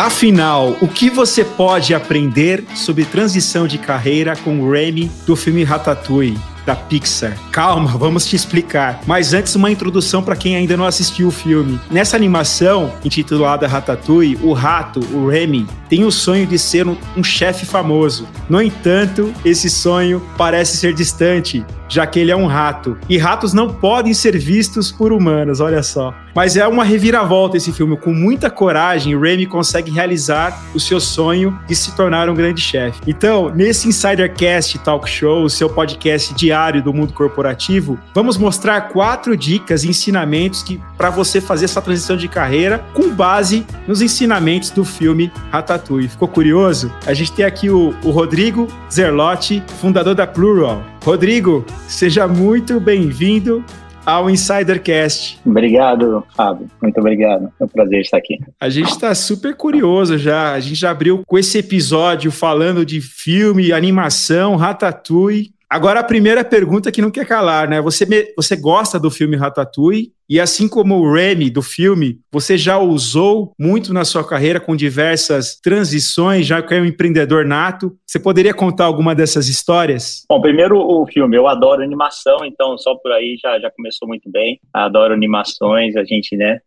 [0.00, 5.62] Afinal, o que você pode aprender sobre transição de carreira com o Remy do filme
[5.62, 6.38] Ratatouille?
[6.64, 7.36] da Pixar.
[7.50, 9.00] Calma, vamos te explicar.
[9.06, 11.80] Mas antes, uma introdução para quem ainda não assistiu o filme.
[11.90, 17.24] Nessa animação, intitulada Ratatouille, o rato, o Remy, tem o sonho de ser um, um
[17.24, 18.28] chefe famoso.
[18.48, 22.96] No entanto, esse sonho parece ser distante, já que ele é um rato.
[23.08, 26.14] E ratos não podem ser vistos por humanos, olha só.
[26.34, 27.96] Mas é uma reviravolta esse filme.
[27.96, 33.00] Com muita coragem, Remy consegue realizar o seu sonho de se tornar um grande chefe.
[33.06, 39.36] Então, nesse Insidercast Talk Show, o seu podcast diário do mundo corporativo, vamos mostrar quatro
[39.36, 44.70] dicas e ensinamentos que para você fazer essa transição de carreira com base nos ensinamentos
[44.70, 46.08] do filme Ratatouille.
[46.08, 46.92] Ficou curioso?
[47.06, 50.82] A gente tem aqui o, o Rodrigo Zerlotti, fundador da Plural.
[51.04, 53.64] Rodrigo, seja muito bem-vindo
[54.04, 55.38] ao Insidercast.
[55.44, 56.68] Obrigado, Fábio.
[56.82, 57.52] Muito obrigado.
[57.60, 58.38] É um prazer estar aqui.
[58.58, 60.52] A gente está super curioso já.
[60.52, 65.52] A gente já abriu com esse episódio falando de filme, animação, Ratatouille.
[65.70, 67.80] Agora a primeira pergunta que não quer calar, né?
[67.80, 68.04] Você,
[68.34, 70.10] você gosta do filme Ratatouille?
[70.28, 74.74] E assim como o Remy do filme, você já usou muito na sua carreira com
[74.74, 77.96] diversas transições, já que é um empreendedor nato.
[78.04, 80.24] Você poderia contar alguma dessas histórias?
[80.28, 84.28] Bom, primeiro o filme, eu adoro animação, então só por aí já, já começou muito
[84.28, 84.60] bem.
[84.74, 86.58] Adoro animações, a gente, né,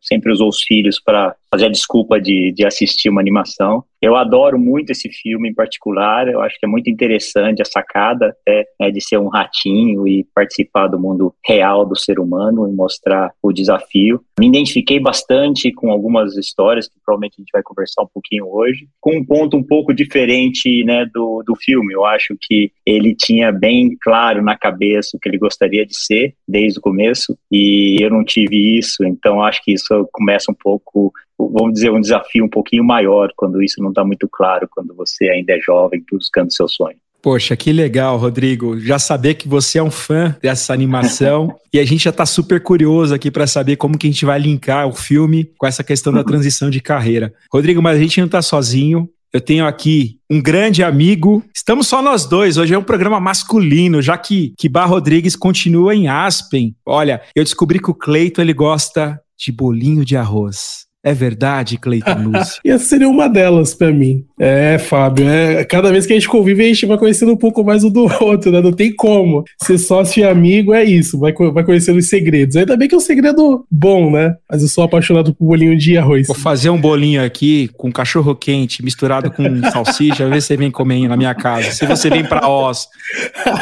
[0.00, 3.84] sempre usou os filhos para fazer a desculpa de, de assistir uma animação.
[4.00, 8.36] Eu adoro muito esse filme em particular, eu acho que é muito interessante a sacada
[8.78, 13.32] né, de ser um ratinho e participar do mundo real do ser humano e mostrar
[13.42, 14.20] o desafio.
[14.38, 18.86] Me identifiquei bastante com algumas histórias que provavelmente a gente vai conversar um pouquinho hoje,
[19.00, 21.94] com um ponto um pouco diferente né, do, do filme.
[21.94, 26.34] Eu acho que ele tinha bem claro na cabeça o que ele gostaria de ser
[26.46, 31.12] desde o começo e eu não tive isso, então acho que isso começa um pouco
[31.38, 35.28] vamos dizer, um desafio um pouquinho maior quando isso não está muito claro, quando você
[35.28, 36.96] ainda é jovem buscando seu sonho.
[37.22, 38.78] Poxa, que legal, Rodrigo.
[38.78, 42.62] Já saber que você é um fã dessa animação e a gente já está super
[42.62, 46.12] curioso aqui para saber como que a gente vai linkar o filme com essa questão
[46.12, 47.34] da transição de carreira.
[47.52, 49.08] Rodrigo, mas a gente não está sozinho.
[49.32, 51.42] Eu tenho aqui um grande amigo.
[51.54, 52.56] Estamos só nós dois.
[52.58, 56.76] Hoje é um programa masculino, já que, que Bar Rodrigues continua em Aspen.
[56.86, 60.86] Olha, eu descobri que o Cleito ele gosta de bolinho de arroz.
[61.06, 62.60] É verdade, Cleiton Lúcio?
[62.66, 64.24] Essa seria uma delas para mim.
[64.40, 67.62] É, Fábio, é, cada vez que a gente convive, a gente vai conhecendo um pouco
[67.62, 68.60] mais o do outro, né?
[68.60, 69.44] Não tem como.
[69.62, 72.56] Ser sócio e amigo é isso, vai, vai conhecendo os segredos.
[72.56, 74.34] Ainda bem que é um segredo bom, né?
[74.50, 76.26] Mas eu sou apaixonado por bolinho de arroz.
[76.26, 80.72] Vou fazer um bolinho aqui com cachorro quente misturado com salsicha, ver se você vem
[80.72, 81.70] comer na minha casa.
[81.70, 82.88] Se você vem pra Oz,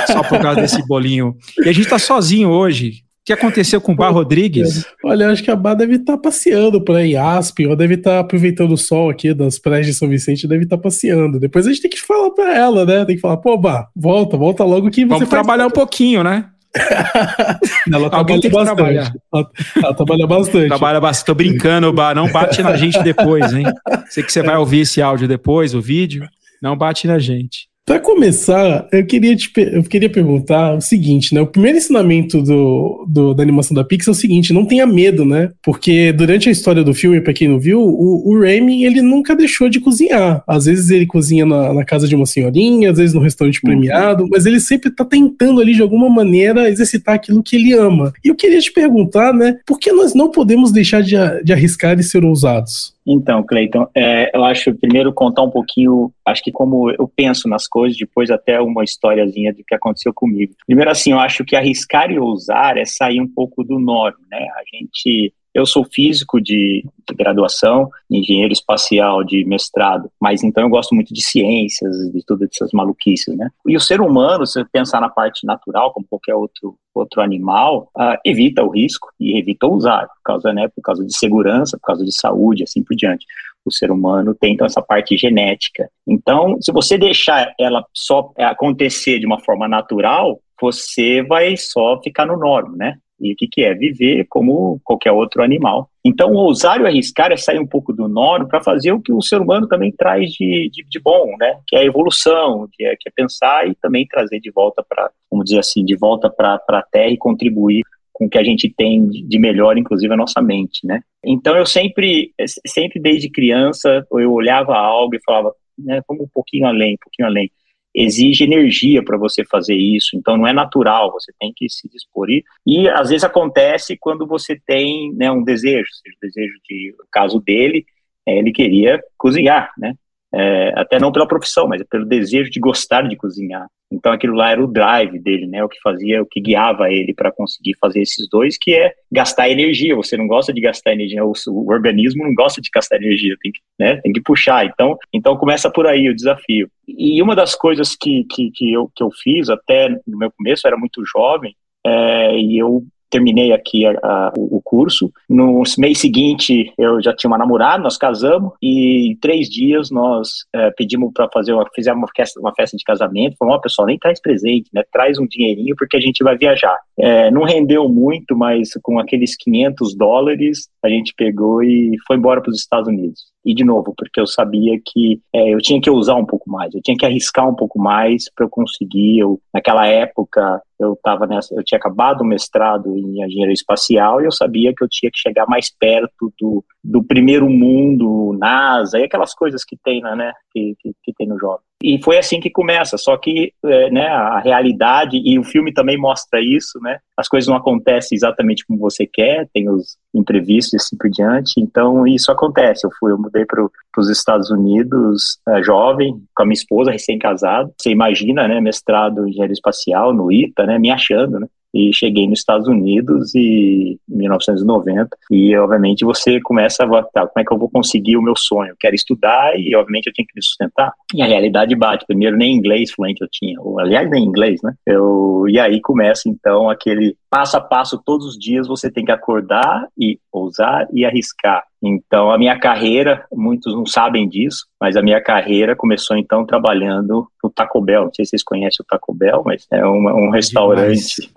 [0.07, 1.37] só por causa desse bolinho.
[1.63, 4.85] E a gente tá sozinho hoje que aconteceu com o Bar Rodrigues?
[5.03, 8.11] Olha, acho que a Bar deve estar tá passeando por aí, Aspen, ou deve estar
[8.11, 11.41] tá aproveitando o sol aqui das praias de São Vicente, deve estar tá passeando.
[11.41, 13.05] Depois a gente tem que falar para ela, né?
[13.05, 16.51] Tem que falar, pô, Bar, volta, volta logo que você Vamos trabalhar um pouquinho, né?
[17.91, 18.77] ela Alguém tem que bastante.
[18.77, 19.13] trabalhar.
[19.33, 20.69] Ela, ela, trabalha bastante.
[20.69, 21.27] Trabalha bastante.
[21.27, 22.15] Tô brincando, Bar.
[22.15, 23.65] Não bate na gente depois, hein?
[24.11, 26.29] Sei que você vai ouvir esse áudio depois, o vídeo.
[26.61, 27.69] Não bate na gente.
[27.87, 31.43] Para começar, eu queria, te, eu queria perguntar o seguinte, né?
[31.43, 35.23] O primeiro ensinamento do, do, da animação da Pixar é o seguinte, não tenha medo,
[35.23, 35.51] né?
[35.63, 39.37] Porque durante a história do filme, para quem não viu, o, o Remy, ele nunca
[39.37, 40.43] deixou de cozinhar.
[40.47, 43.69] Às vezes ele cozinha na, na casa de uma senhorinha, às vezes no restaurante uhum.
[43.69, 48.15] premiado, mas ele sempre tá tentando ali, de alguma maneira, exercitar aquilo que ele ama.
[48.25, 49.59] E eu queria te perguntar, né?
[49.67, 52.94] Por que nós não podemos deixar de, de arriscar e ser ousados?
[53.07, 57.69] Então, Cleiton, é, eu acho primeiro contar um pouquinho, acho que como eu penso nas
[57.69, 60.55] coisas, depois até uma historiazinha do que aconteceu comigo.
[60.67, 64.49] Primeiro, assim, eu acho que arriscar e ousar é sair um pouco do norma, né?
[64.57, 70.69] A gente eu sou físico de, de, graduação, engenheiro espacial de mestrado, mas então eu
[70.69, 73.49] gosto muito de ciências, de tudo essas maluquices, né?
[73.65, 78.17] E o ser humano, se pensar na parte natural, como qualquer outro outro animal, uh,
[78.25, 82.05] evita o risco e evita usar, por causa, né, por causa de segurança, por causa
[82.05, 83.27] de saúde, assim por diante.
[83.65, 85.89] O ser humano tem então essa parte genética.
[86.07, 92.27] Então, se você deixar ela só acontecer de uma forma natural, você vai só ficar
[92.27, 92.97] no normo, né?
[93.25, 93.73] E o que, que é?
[93.75, 95.89] Viver como qualquer outro animal.
[96.05, 99.23] Então, ousar e arriscar é sair um pouco do norma para fazer o que o
[99.23, 101.59] ser humano também traz de, de, de bom, né?
[101.67, 105.11] Que é a evolução, que é, que é pensar e também trazer de volta para,
[105.31, 107.83] vamos dizer assim, de volta para a Terra e contribuir
[108.13, 111.01] com o que a gente tem de melhor, inclusive a nossa mente, né?
[111.25, 112.33] Então, eu sempre,
[112.67, 117.27] sempre desde criança, eu olhava algo e falava, né, vamos um pouquinho além, um pouquinho
[117.27, 117.51] além
[117.95, 122.29] exige energia para você fazer isso, então não é natural, você tem que se dispor.
[122.67, 127.07] E, às vezes acontece quando você tem né, um desejo, seja o desejo de, o
[127.11, 127.85] caso dele,
[128.27, 129.95] É, ele queria cozinhar, né?
[130.37, 133.69] É, até não pela profissão, mas pelo desejo de gostar de cozinhar.
[133.93, 135.63] Então aquilo lá era o drive dele, né?
[135.63, 139.49] O que fazia, o que guiava ele para conseguir fazer esses dois, que é gastar
[139.49, 139.95] energia.
[139.95, 143.53] Você não gosta de gastar energia, o, o, organismo não gosta de gastar energia, tem
[143.53, 144.01] que, né?
[144.03, 144.67] Tem que puxar.
[144.67, 146.69] Então, então começa por aí o desafio.
[146.89, 150.67] E uma das coisas que, que, que, eu, que eu fiz até no meu começo,
[150.67, 151.55] era muito jovem,
[151.87, 152.83] é, e eu
[153.15, 155.13] terminei aqui a, a, o curso.
[155.29, 160.45] No mês seguinte, eu já tinha uma namorada, nós casamos, e em três dias nós
[160.53, 163.37] é, pedimos para fazer uma, fizemos uma festa, uma festa de casamento.
[163.39, 164.83] Falamos, ó, oh, pessoal, nem traz presente, né?
[164.93, 166.77] Traz um dinheirinho porque a gente vai viajar.
[166.99, 172.43] É, não rendeu muito, mas com aqueles 500 dólares, a gente pegou e foi embora
[172.43, 173.34] para os Estados Unidos.
[173.45, 176.75] E de novo, porque eu sabia que é, eu tinha que usar um pouco mais,
[176.75, 179.19] eu tinha que arriscar um pouco mais para eu conseguir.
[179.19, 184.25] Eu, naquela época, eu tava nessa, eu tinha acabado o mestrado em engenharia espacial e
[184.25, 189.05] eu sabia que eu tinha que chegar mais perto do, do primeiro mundo, NASA e
[189.05, 191.65] aquelas coisas que tem, né, que, que, que tem no jovem.
[191.83, 195.99] E foi assim que começa, só que é, né, a realidade, e o filme também
[195.99, 196.99] mostra isso, né?
[197.17, 201.53] As coisas não acontecem exatamente como você quer, tem os imprevistos e assim por diante,
[201.59, 202.87] então isso acontece.
[202.87, 203.67] Eu fui, eu mudei para
[203.99, 207.73] os Estados Unidos é, jovem, com a minha esposa, recém-casado.
[207.79, 208.61] Você imagina, né?
[208.61, 210.79] Mestrado em engenharia espacial no ITA, né?
[210.79, 211.47] Me achando, né?
[211.75, 217.33] E cheguei nos Estados Unidos e, em 1990 e obviamente você começa a tá, como
[217.39, 218.71] é que eu vou conseguir o meu sonho?
[218.71, 220.93] Eu quero estudar e obviamente eu tinha que me sustentar.
[221.13, 222.07] E a realidade bate.
[222.07, 224.73] Primeiro nem inglês fluente eu tinha, ou, aliás nem inglês, né?
[224.87, 229.11] Eu e aí começa então aquele passo a passo todos os dias você tem que
[229.11, 231.65] acordar e ousar e arriscar.
[231.83, 237.27] Então, a minha carreira, muitos não sabem disso, mas a minha carreira começou então trabalhando
[237.43, 238.05] no Taco Bell.
[238.05, 241.29] Não sei se vocês conhecem o Taco Bell, mas é um, um restaurante.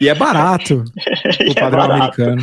[0.00, 0.82] e é barato,
[1.50, 2.22] o padrão é barato.
[2.22, 2.42] americano.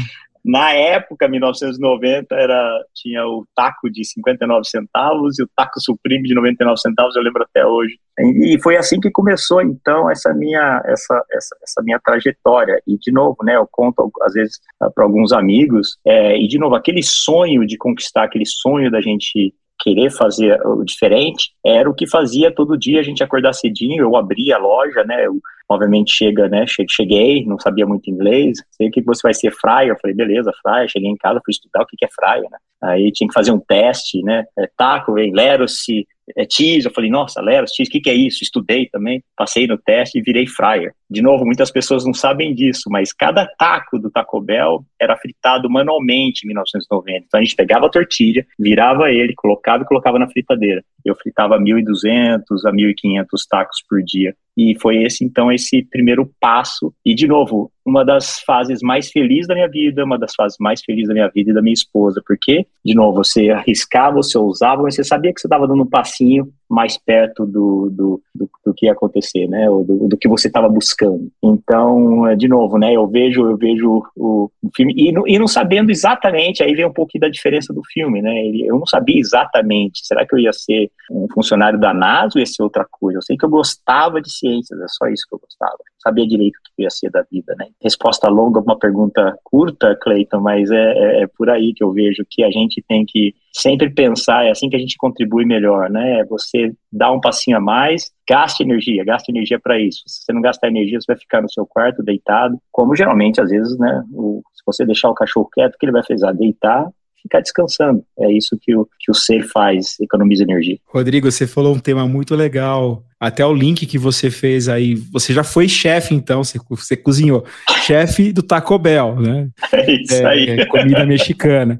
[0.49, 6.33] Na época, 1990, era, tinha o taco de 59 centavos e o taco Supreme de
[6.33, 7.99] 99 centavos, eu lembro até hoje.
[8.17, 12.81] E foi assim que começou, então, essa minha, essa, essa, essa minha trajetória.
[12.87, 14.59] E, de novo, né, eu conto, às vezes,
[14.95, 19.53] para alguns amigos, é, e, de novo, aquele sonho de conquistar, aquele sonho da gente
[19.79, 24.15] querer fazer o diferente, era o que fazia todo dia a gente acordar cedinho, eu
[24.15, 28.91] abria a loja, né, eu, obviamente chega, né, cheguei, não sabia muito inglês, sei o
[28.91, 31.85] que você vai ser fryer, eu falei, beleza, fryer, cheguei em casa, fui estudar o
[31.85, 35.31] que é fryer, né, aí tinha que fazer um teste, né, é, taco, vem,
[35.67, 38.43] se é cheese, eu falei, nossa, Leros, cheese, o que, que é isso?
[38.43, 40.93] Estudei também, passei no teste e virei fryer.
[41.09, 45.69] De novo, muitas pessoas não sabem disso, mas cada taco do Taco Bell era fritado
[45.69, 47.25] manualmente em 1990.
[47.25, 50.83] Então a gente pegava a tortilha, virava ele, colocava e colocava na fritadeira.
[51.03, 54.35] Eu fritava 1.200 a 1.500 tacos por dia.
[54.59, 56.93] E foi esse, então, esse primeiro passo.
[57.05, 60.81] E, de novo, uma das fases mais felizes da minha vida, uma das fases mais
[60.81, 62.21] felizes da minha vida e da minha esposa.
[62.25, 65.89] Porque, de novo, você arriscava, você ousava, mas você sabia que você estava dando um
[65.89, 69.67] passinho mais perto do, do, do, do que ia acontecer, né?
[69.69, 71.31] Ou do, do que você estava buscando.
[71.43, 72.93] Então, é, de novo, né?
[72.93, 76.93] Eu vejo, eu vejo o, o filme e, e, não sabendo exatamente, aí vem um
[76.93, 78.45] pouquinho da diferença do filme, né?
[78.63, 80.05] Eu não sabia exatamente.
[80.05, 83.17] Será que eu ia ser um funcionário da NASA ou ia ser outra coisa?
[83.17, 85.77] Eu sei que eu gostava de ciências, é só isso que eu gostava.
[85.99, 87.67] Sabia direito o que ia ser da vida, né?
[87.81, 92.25] Resposta longa, uma pergunta curta, Cleiton, mas é, é, é por aí que eu vejo
[92.29, 96.19] que a gente tem que sempre pensar, é assim que a gente contribui melhor, né?
[96.19, 100.03] É você dá um passinho a mais, gaste energia, gaste energia para isso.
[100.07, 103.49] Se você não gastar energia, você vai ficar no seu quarto deitado, como geralmente, às
[103.49, 104.03] vezes, né?
[104.13, 106.33] O, se você deixar o cachorro quieto, o que ele vai fazer?
[106.33, 106.87] Deitar,
[107.21, 108.03] ficar descansando.
[108.19, 110.77] É isso que o, que o ser faz, economiza energia.
[110.87, 113.03] Rodrigo, você falou um tema muito legal.
[113.19, 117.43] Até o link que você fez aí, você já foi chefe, então, você, você cozinhou.
[117.85, 119.49] chefe do Taco Bell, né?
[119.73, 120.49] É isso é, aí.
[120.49, 121.79] É comida mexicana.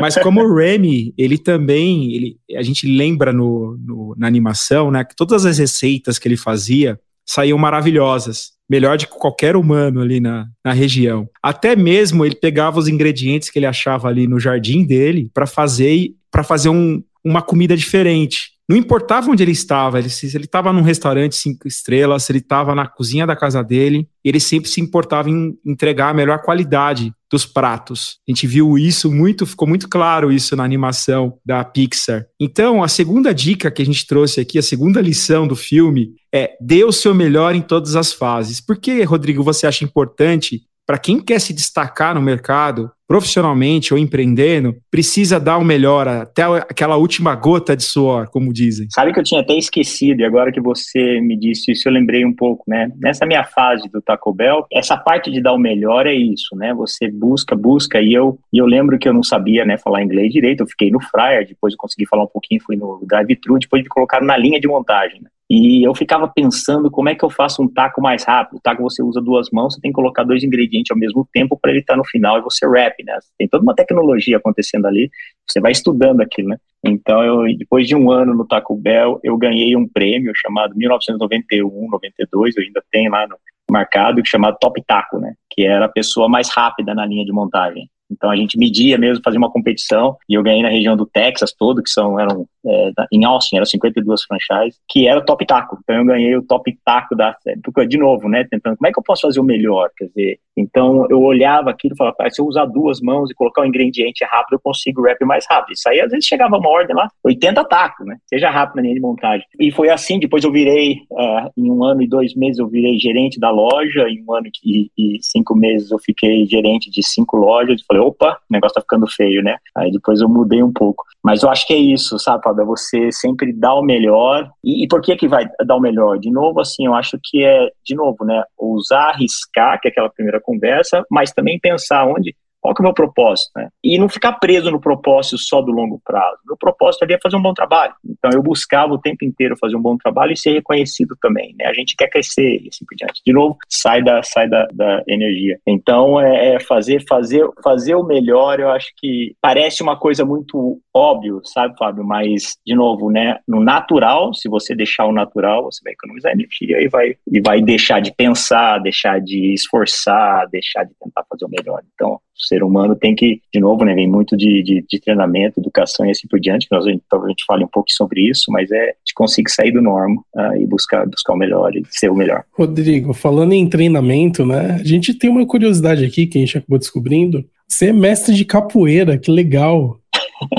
[0.00, 5.04] Mas como o Remy, ele também, ele, a gente lembra no, no, na animação, né,
[5.04, 10.46] que todas as receitas que ele fazia saíam maravilhosas, melhor de qualquer humano ali na,
[10.64, 11.28] na região.
[11.42, 16.14] Até mesmo ele pegava os ingredientes que ele achava ali no jardim dele para fazer
[16.30, 18.53] para fazer um, uma comida diferente.
[18.68, 22.38] Não importava onde ele estava, ele, se ele estava num restaurante cinco estrelas, se ele
[22.38, 27.12] estava na cozinha da casa dele, ele sempre se importava em entregar a melhor qualidade
[27.30, 28.18] dos pratos.
[28.26, 32.24] A gente viu isso muito, ficou muito claro isso na animação da Pixar.
[32.40, 36.56] Então, a segunda dica que a gente trouxe aqui, a segunda lição do filme é
[36.58, 38.62] dê o seu melhor em todas as fases.
[38.62, 43.98] Por que, Rodrigo, você acha importante para quem quer se destacar no mercado, profissionalmente ou
[43.98, 48.86] empreendendo, precisa dar o melhor até aquela última gota de suor, como dizem.
[48.90, 52.24] Sabe que eu tinha até esquecido, e agora que você me disse isso, eu lembrei
[52.24, 52.90] um pouco, né?
[52.98, 56.72] Nessa minha fase do Taco Bell, essa parte de dar o melhor é isso, né?
[56.74, 60.32] Você busca, busca, e eu, e eu lembro que eu não sabia, né, falar inglês
[60.32, 63.82] direito, eu fiquei no Fryer, depois eu consegui falar um pouquinho, fui no drive-thru, depois
[63.82, 65.28] me colocaram na linha de montagem, né?
[65.50, 68.56] E eu ficava pensando como é que eu faço um taco mais rápido.
[68.56, 71.58] O taco você usa duas mãos, você tem que colocar dois ingredientes ao mesmo tempo
[71.60, 73.18] para ele estar tá no final e você rap, né?
[73.38, 75.10] Tem toda uma tecnologia acontecendo ali,
[75.46, 76.56] você vai estudando aquilo, né?
[76.82, 81.88] Então, eu, depois de um ano no Taco Bell, eu ganhei um prêmio chamado 1991,
[81.90, 83.36] 92, eu ainda tenho lá no
[83.70, 85.34] marcado, chamado Top Taco, né?
[85.50, 87.88] Que era a pessoa mais rápida na linha de montagem.
[88.10, 91.52] Então a gente media mesmo, fazia uma competição e eu ganhei na região do Texas
[91.52, 95.78] todo, que são eram é, em Austin, eram 52 franchises, que era o top taco.
[95.82, 98.98] Então eu ganhei o top taco da porque de novo, né, tentando, como é que
[98.98, 102.46] eu posso fazer o melhor, quer dizer, então eu olhava aquilo e falava, se eu
[102.46, 105.74] usar duas mãos e colocar um ingrediente rápido, eu consigo rap mais rápido.
[105.74, 108.16] Isso aí às vezes chegava uma ordem lá, 80 tacos, né?
[108.26, 109.46] Seja rápido na linha de montagem.
[109.58, 112.98] E foi assim, depois eu virei, uh, em um ano e dois meses eu virei
[112.98, 117.36] gerente da loja, em um ano e, e cinco meses eu fiquei gerente de cinco
[117.36, 119.56] lojas, falei, opa, o negócio tá ficando feio, né?
[119.76, 121.04] Aí depois eu mudei um pouco.
[121.24, 122.62] Mas eu acho que é isso, sabe, Fábio?
[122.62, 124.50] É você sempre dar o melhor.
[124.62, 126.18] E, e, por que que vai dar o melhor?
[126.18, 128.42] De novo, assim, eu acho que é, de novo, né?
[128.58, 132.86] Usar, arriscar, que é aquela primeira conversa, mas também pensar onde qual que é o
[132.86, 133.68] meu propósito, né?
[133.84, 136.38] E não ficar preso no propósito só do longo prazo.
[136.46, 137.92] Meu propósito ali é fazer um bom trabalho.
[138.02, 141.66] Então eu buscava o tempo inteiro fazer um bom trabalho e ser reconhecido também, né?
[141.66, 143.20] A gente quer crescer e assim por diante.
[143.22, 145.58] De novo, sai da sai da, da energia.
[145.66, 148.58] Então é, é fazer fazer fazer o melhor.
[148.58, 152.02] Eu acho que parece uma coisa muito óbvio, sabe, Fábio?
[152.02, 153.40] Mas de novo, né?
[153.46, 157.60] No natural, se você deixar o natural, você vai economizar energia e vai e vai
[157.60, 161.82] deixar de pensar, deixar de esforçar, deixar de tentar fazer o melhor.
[161.94, 165.60] Então o ser humano tem que, de novo, né, vem muito de, de, de treinamento,
[165.60, 168.50] educação e assim por diante, que nós talvez a gente fale um pouco sobre isso,
[168.50, 172.10] mas é de conseguir sair do normo uh, e buscar, buscar o melhor e ser
[172.10, 172.44] o melhor.
[172.52, 176.78] Rodrigo, falando em treinamento, né, a gente tem uma curiosidade aqui que a gente acabou
[176.78, 177.44] descobrindo.
[177.66, 179.98] Você é mestre de capoeira, que legal.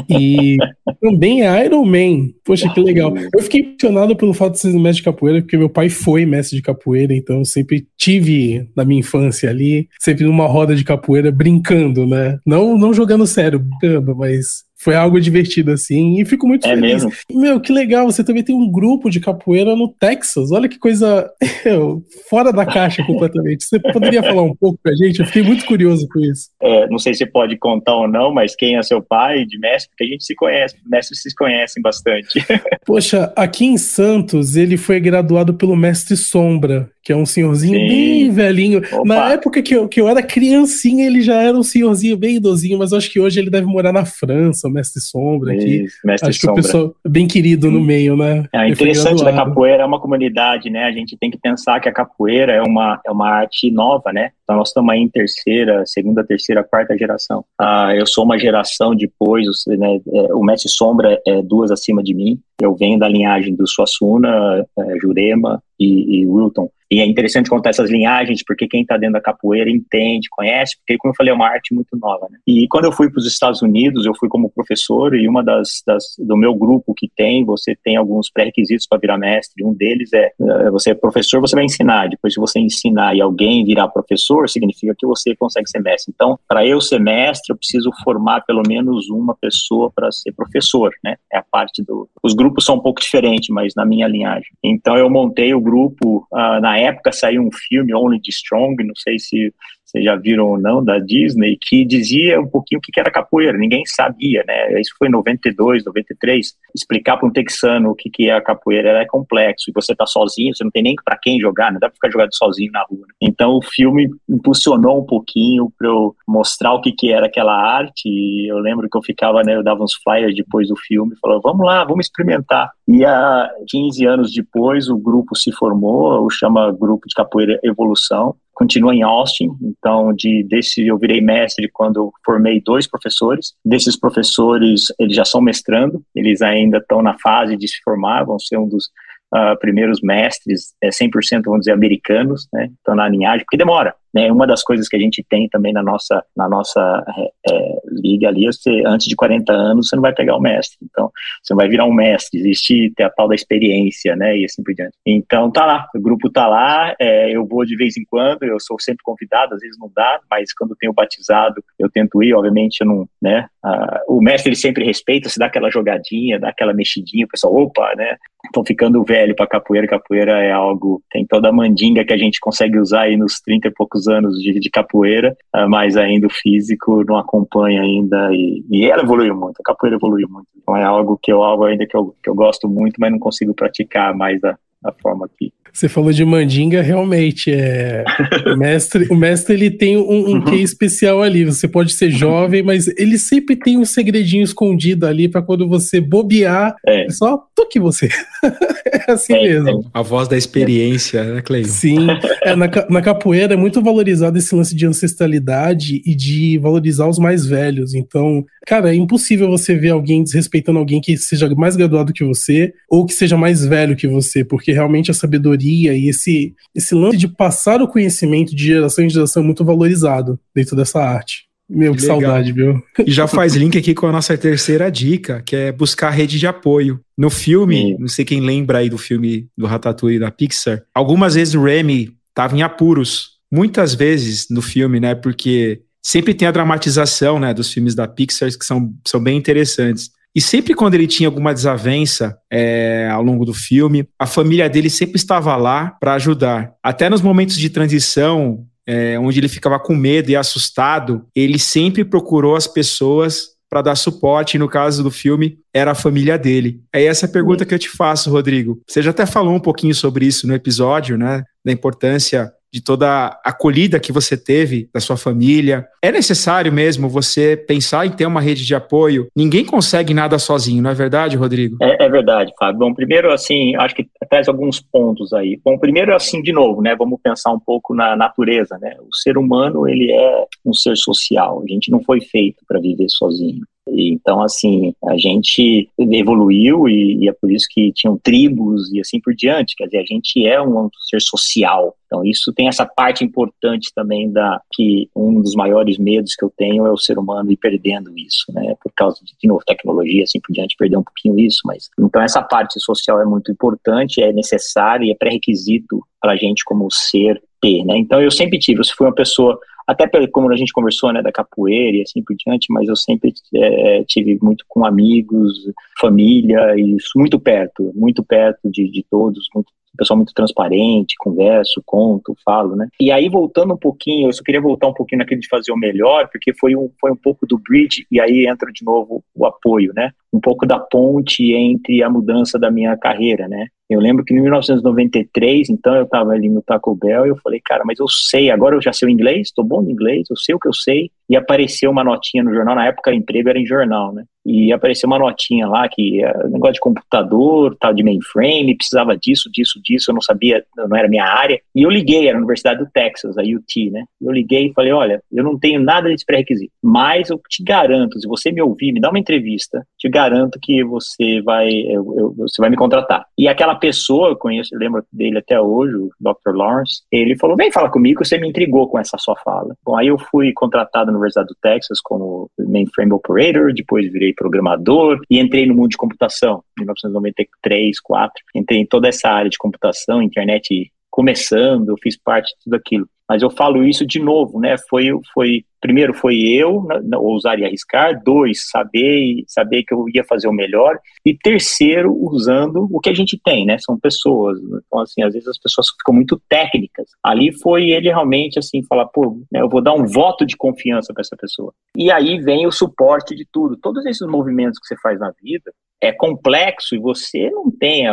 [0.09, 0.57] E
[1.01, 2.29] também é Iron Man.
[2.43, 3.13] Poxa, que legal.
[3.33, 6.57] Eu fiquei impressionado pelo fato de ser mestre de capoeira, porque meu pai foi mestre
[6.57, 11.31] de capoeira, então eu sempre tive na minha infância ali, sempre numa roda de capoeira
[11.31, 12.37] brincando, né?
[12.45, 17.03] Não, não jogando sério, brincando, mas foi algo divertido, assim, e fico muito é feliz.
[17.03, 17.11] Mesmo?
[17.31, 20.51] Meu, que legal, você também tem um grupo de capoeira no Texas.
[20.51, 21.27] Olha que coisa
[22.29, 23.63] fora da caixa completamente.
[23.63, 25.21] Você poderia falar um pouco pra gente?
[25.21, 26.51] Eu fiquei muito curioso com isso.
[26.61, 29.89] É, não sei se pode contar ou não, mas quem é seu pai de mestre?
[29.89, 32.45] Porque a gente se conhece, mestres se conhecem bastante.
[32.85, 37.87] Poxa, aqui em Santos, ele foi graduado pelo mestre Sombra, que é um senhorzinho Sim.
[37.87, 38.81] bem velhinho.
[38.91, 39.05] Opa.
[39.05, 42.77] Na época que eu, que eu era criancinha, ele já era um senhorzinho bem idosinho,
[42.77, 45.83] mas acho que hoje ele deve morar na França, Mestre Sombra aqui.
[45.83, 46.53] Isso, Mestre Acho Sombra.
[46.53, 48.45] que o pessoal é bem querido no meio, né?
[48.53, 50.85] É interessante da capoeira é uma comunidade, né?
[50.85, 54.31] A gente tem que pensar que a capoeira é uma, é uma arte nova, né?
[54.43, 57.43] Então nós estamos aí em terceira, segunda, terceira, quarta geração.
[57.59, 59.99] Ah, eu sou uma geração depois, né?
[60.13, 62.39] É, o Mestre Sombra é duas acima de mim.
[62.61, 66.69] Eu venho da linhagem do Suassuna, é, Jurema e, e Wilton.
[66.89, 70.97] E é interessante contar essas linhagens, porque quem está dentro da capoeira entende, conhece, porque,
[70.97, 72.27] como eu falei, é uma arte muito nova.
[72.29, 72.37] Né?
[72.45, 75.81] E quando eu fui para os Estados Unidos, eu fui como professor, e uma das,
[75.85, 79.63] das do meu grupo que tem, você tem alguns pré-requisitos para virar mestre.
[79.65, 82.07] Um deles é, é, você é professor, você vai ensinar.
[82.07, 86.13] Depois, se você ensinar e alguém virar professor, significa que você consegue ser mestre.
[86.15, 90.91] Então, para eu ser mestre, eu preciso formar pelo menos uma pessoa para ser professor,
[91.03, 91.15] né?
[91.33, 92.07] É a parte do.
[92.45, 94.49] Os grupos são um pouco diferentes, mas na minha linhagem.
[94.63, 98.95] Então, eu montei o grupo uh, na época saiu um filme, Only the Strong, não
[98.95, 99.51] sei se
[99.95, 103.57] vocês já viram ou não, da Disney, que dizia um pouquinho o que era capoeira,
[103.57, 104.79] ninguém sabia, né?
[104.79, 106.53] Isso foi em 92, 93.
[106.75, 110.53] Explicar para um texano o que é a capoeira é complexo, e você está sozinho,
[110.53, 113.05] você não tem nem para quem jogar, não dá para ficar jogando sozinho na rua.
[113.07, 113.13] Né?
[113.21, 118.07] Então o filme impulsionou um pouquinho para eu mostrar o que, que era aquela arte,
[118.07, 121.41] e eu lembro que eu ficava, né, eu dava uns flyers depois do filme, falava,
[121.43, 122.71] vamos lá, vamos experimentar.
[122.87, 128.35] E há 15 anos depois, o grupo se formou, o chama Grupo de Capoeira Evolução,
[128.55, 133.53] continua em Austin, então de desse eu virei mestre quando formei dois professores.
[133.63, 138.39] Desses professores, eles já são mestrando, eles ainda estão na fase de se formar, vão
[138.39, 138.85] ser um dos
[139.33, 142.69] uh, primeiros mestres, é, 100% vamos dizer americanos, né?
[142.77, 144.31] Estão na linhagem, porque demora né?
[144.31, 148.29] Uma das coisas que a gente tem também na nossa, na nossa é, é, liga
[148.29, 150.77] ali, você, antes de 40 anos, você não vai pegar o mestre.
[150.81, 151.11] Então,
[151.43, 152.39] você vai virar um mestre.
[152.39, 154.37] Existe a tal da experiência, né?
[154.37, 154.95] E assim por diante.
[155.05, 155.87] Então, tá lá.
[155.93, 156.95] O grupo tá lá.
[156.97, 158.43] É, eu vou de vez em quando.
[158.43, 159.53] Eu sou sempre convidado.
[159.53, 162.33] Às vezes não dá, mas quando tenho batizado, eu tento ir.
[162.33, 163.47] Obviamente, eu não, né?
[163.61, 167.55] Ah, o mestre ele sempre respeita, se dá aquela jogadinha, dá aquela mexidinha, o pessoal,
[167.55, 168.15] opa, né?
[168.45, 169.87] Estão ficando velho para capoeira.
[169.87, 173.67] Capoeira é algo, tem toda a mandinga que a gente consegue usar aí nos 30
[173.67, 178.63] e poucos anos de, de capoeira, uh, mas ainda o físico não acompanha ainda e,
[178.69, 180.47] e, ela evoluiu muito, a capoeira evoluiu muito.
[180.55, 183.19] Então é algo que eu algo ainda que eu, que eu gosto muito, mas não
[183.19, 188.05] consigo praticar mais da, da forma que você falou de mandinga, realmente é
[188.45, 189.07] o mestre.
[189.11, 190.45] O mestre ele tem um, um uhum.
[190.45, 191.43] quê especial ali.
[191.43, 195.99] Você pode ser jovem, mas ele sempre tem um segredinho escondido ali para quando você
[195.99, 197.07] bobear, é.
[197.07, 198.07] é só toque você.
[198.87, 199.85] é assim é, mesmo.
[199.93, 201.65] A voz da experiência, né, Cleio?
[201.65, 202.07] Sim.
[202.41, 207.19] É, na, na capoeira é muito valorizado esse lance de ancestralidade e de valorizar os
[207.19, 207.93] mais velhos.
[207.93, 212.73] Então, cara, é impossível você ver alguém desrespeitando alguém que seja mais graduado que você
[212.89, 217.17] ou que seja mais velho que você, porque realmente a sabedoria e esse, esse lance
[217.17, 221.45] de passar o conhecimento de geração em geração é muito valorizado dentro dessa arte.
[221.67, 222.79] Meu, que, que saudade, viu?
[223.05, 226.45] E já faz link aqui com a nossa terceira dica, que é buscar rede de
[226.45, 226.99] apoio.
[227.17, 227.97] No filme, Sim.
[227.99, 232.11] não sei quem lembra aí do filme do Ratatouille da Pixar, algumas vezes o Remy
[232.29, 233.35] estava em apuros.
[233.51, 235.15] Muitas vezes no filme, né?
[235.15, 240.11] Porque sempre tem a dramatização, né, dos filmes da Pixar que são, são bem interessantes.
[240.35, 244.89] E sempre quando ele tinha alguma desavença é, ao longo do filme, a família dele
[244.89, 246.73] sempre estava lá para ajudar.
[246.83, 252.03] Até nos momentos de transição, é, onde ele ficava com medo e assustado, ele sempre
[252.03, 254.55] procurou as pessoas para dar suporte.
[254.55, 256.81] E no caso do filme, era a família dele.
[256.93, 258.81] É essa a pergunta que eu te faço, Rodrigo.
[258.87, 261.43] Você já até falou um pouquinho sobre isso no episódio, né?
[261.63, 265.87] Da importância de toda a acolhida que você teve da sua família.
[266.01, 269.29] É necessário mesmo você pensar em ter uma rede de apoio.
[269.33, 271.77] Ninguém consegue nada sozinho, não é verdade, Rodrigo?
[271.81, 272.79] É, é verdade, Fábio.
[272.79, 275.57] Bom, primeiro, assim, acho que traz alguns pontos aí.
[275.63, 278.93] Bom, primeiro, assim, de novo, né, vamos pensar um pouco na natureza, né?
[278.99, 281.63] O ser humano, ele é um ser social.
[281.63, 283.61] A gente não foi feito para viver sozinho.
[283.87, 289.19] Então, assim, a gente evoluiu e, e, é por isso que tinham tribos e assim
[289.19, 289.75] por diante.
[289.75, 291.95] Quer dizer, a gente é um ser social.
[292.05, 296.51] Então, isso tem essa parte importante também da que um dos maiores medos que eu
[296.55, 298.75] tenho é o ser humano ir perdendo isso, né?
[298.81, 301.61] Por causa de, de novo, tecnologia, assim por diante, perder um pouquinho isso.
[301.65, 306.35] Mas então essa parte social é muito importante, é necessária e é pré-requisito para a
[306.35, 307.97] gente como ser ter, né?
[307.97, 308.83] Então, eu sempre tive.
[308.83, 312.35] Se fui uma pessoa até como a gente conversou, né, da capoeira e assim por
[312.35, 315.53] diante, mas eu sempre é, tive muito com amigos,
[315.99, 321.81] família, e isso muito perto, muito perto de, de todos, muito pessoal muito transparente, converso,
[321.85, 322.87] conto, falo, né?
[322.99, 325.77] E aí, voltando um pouquinho, eu só queria voltar um pouquinho naquele de fazer o
[325.77, 329.45] melhor, porque foi um, foi um pouco do bridge, e aí entra de novo o
[329.45, 330.11] apoio, né?
[330.33, 333.67] Um pouco da ponte entre a mudança da minha carreira, né?
[333.87, 337.61] Eu lembro que em 1993, então eu estava ali no Taco Bell e eu falei,
[337.63, 340.35] cara, mas eu sei, agora eu já sei o inglês, estou bom no inglês, eu
[340.35, 341.11] sei o que eu sei.
[341.29, 344.23] E apareceu uma notinha no jornal, na época emprego era em jornal, né?
[344.45, 349.49] E apareceu uma notinha lá que uh, negócio de computador, tal de mainframe, precisava disso,
[349.51, 351.59] disso, disso, eu não sabia, não era minha área.
[351.73, 354.03] E eu liguei, era a Universidade do Texas, a UT, né?
[354.21, 358.19] Eu liguei e falei, olha, eu não tenho nada desse pré-requisito, mas eu te garanto,
[358.19, 362.35] se você me ouvir, me dá uma entrevista, te garanto que você vai, eu, eu,
[362.37, 363.25] você vai me contratar.
[363.35, 366.55] E aquela pessoa, eu conheço, eu lembro dele até hoje, o Dr.
[366.55, 369.75] Lawrence, ele falou, vem falar comigo, você me intrigou com essa sua fala.
[369.83, 375.39] Bom, aí eu fui contratado Universidade do Texas como mainframe operator, depois virei programador e
[375.39, 378.43] entrei no mundo de computação, em 1993, 4.
[378.55, 383.07] Entrei em toda essa área de computação, internet começando, eu fiz parte de tudo aquilo.
[383.27, 384.75] Mas eu falo isso de novo, né?
[384.89, 390.47] Foi, foi primeiro foi eu ousar e arriscar, dois saber saber que eu ia fazer
[390.47, 393.77] o melhor e terceiro usando o que a gente tem, né?
[393.79, 394.59] São pessoas.
[394.59, 397.07] Então assim, às vezes as pessoas ficam muito técnicas.
[397.23, 401.13] Ali foi ele realmente assim falar, pô, né, eu vou dar um voto de confiança
[401.13, 401.73] para essa pessoa.
[401.97, 403.77] E aí vem o suporte de tudo.
[403.77, 408.03] Todos esses movimentos que você faz na vida é complexo e você não tem,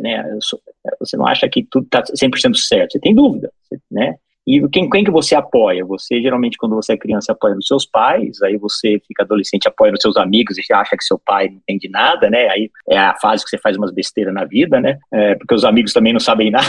[0.00, 0.38] né,
[0.98, 2.92] você não acha que tudo está 100% certo.
[2.92, 3.50] Você tem dúvida,
[3.90, 4.16] né?
[4.46, 5.84] E quem, quem que você apoia?
[5.84, 9.90] Você, geralmente, quando você é criança, apoia nos seus pais, aí você fica adolescente, apoia
[9.90, 12.48] nos seus amigos e acha que seu pai não entende nada, né?
[12.48, 14.98] Aí é a fase que você faz umas besteiras na vida, né?
[15.12, 16.64] É, porque os amigos também não sabem nada.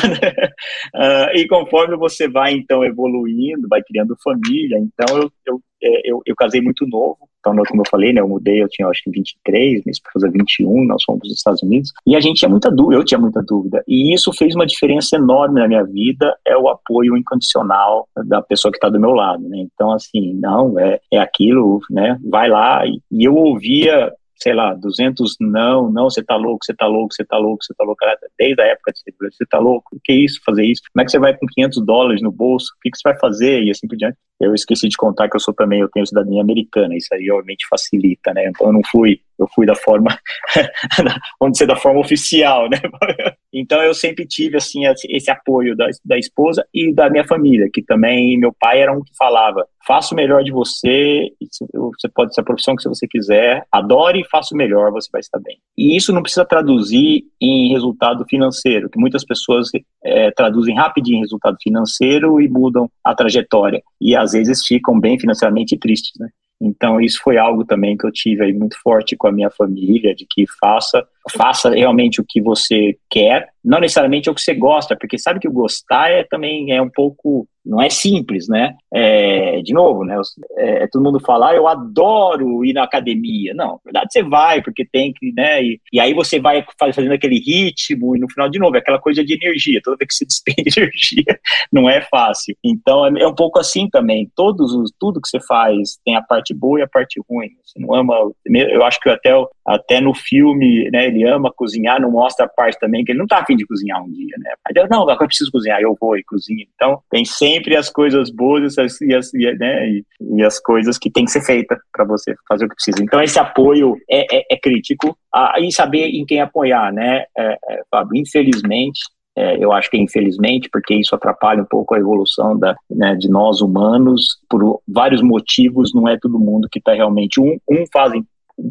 [0.96, 5.62] uh, e conforme você vai, então, evoluindo, vai criando família, então eu, eu
[6.04, 9.04] eu, eu casei muito novo, então, como eu falei, né, eu mudei, eu tinha acho
[9.04, 12.50] que 23, minha esposa 21, nós fomos para os Estados Unidos, e a gente tinha
[12.50, 16.36] muita dúvida, eu tinha muita dúvida, e isso fez uma diferença enorme na minha vida,
[16.46, 20.78] é o apoio incondicional da pessoa que está do meu lado, né, então, assim, não,
[20.80, 26.24] é, é aquilo, né, vai lá, e eu ouvia sei lá, 200 não, não, você
[26.24, 28.06] tá louco, você tá louco, você tá louco, você tá louco,
[28.38, 30.82] desde a época de segurança, você tá louco, o que é isso, fazer isso?
[30.94, 32.68] Como é que você vai com 500 dólares no bolso?
[32.78, 33.64] O que, que você vai fazer?
[33.64, 34.18] E assim por diante.
[34.40, 37.68] Eu esqueci de contar que eu sou também, eu tenho cidadania americana, isso aí obviamente
[37.68, 38.48] facilita, né?
[38.48, 40.18] Então eu não fui, eu fui da forma,
[41.40, 42.78] vamos dizer, da forma oficial, né?
[43.54, 47.82] Então eu sempre tive, assim, esse apoio da, da esposa e da minha família, que
[47.82, 51.30] também, meu pai era um que falava, faça o melhor de você,
[51.74, 55.22] você pode ser a profissão que você quiser, adore e faça o melhor, você vai
[55.22, 55.58] estar bem.
[55.78, 59.70] E isso não precisa traduzir em resultado financeiro, que muitas pessoas
[60.04, 63.82] é, traduzem rapidinho em resultado financeiro e mudam a trajetória.
[64.02, 66.28] E às vezes ficam bem financeiramente tristes, né?
[66.60, 70.16] Então isso foi algo também que eu tive aí muito forte com a minha família,
[70.16, 74.96] de que faça, faça realmente o que você quer, não necessariamente o que você gosta,
[74.96, 78.76] porque sabe que o gostar é também é um pouco não é simples, né?
[78.94, 80.16] É, de novo, né?
[80.58, 83.54] É, é todo mundo falar, ah, eu adoro ir na academia.
[83.54, 85.62] Não, na verdade você vai, porque tem que, né?
[85.62, 89.00] E, e, aí você vai fazendo aquele ritmo, e no final, de novo, é aquela
[89.00, 89.82] coisa de energia.
[89.84, 91.40] Toda vez que se despende energia,
[91.72, 92.56] não é fácil.
[92.64, 94.32] Então é, é, um pouco assim também.
[94.36, 97.50] Todos os, tudo que você faz tem a parte boa e a parte ruim.
[97.66, 98.16] Você não ama.
[98.46, 99.32] Eu acho que até,
[99.66, 101.10] até no filme, né?
[101.18, 104.04] Ele ama cozinhar, não mostra a parte também que ele não tá afim de cozinhar
[104.04, 104.52] um dia, né?
[104.66, 106.66] Mas, não, agora eu preciso cozinhar, eu vou e cozinho.
[106.76, 111.10] Então tem sempre as coisas boas e as, e, né, e, e as coisas que
[111.10, 113.04] tem que ser feita para você fazer o que precisa.
[113.04, 117.58] Então, esse apoio é, é, é crítico ah, e saber em quem apoiar, né, é,
[117.70, 118.16] é, Fábio?
[118.16, 119.00] Infelizmente,
[119.38, 123.30] é, eu acho que infelizmente, porque isso atrapalha um pouco a evolução da, né, de
[123.30, 127.40] nós humanos, por vários motivos, não é todo mundo que está realmente.
[127.40, 128.26] Um, um fazem,